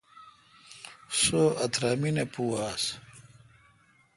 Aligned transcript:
سو 1.21 1.41
اترامین 1.65 2.17
پو 2.33 2.43
آس۔ 2.69 2.83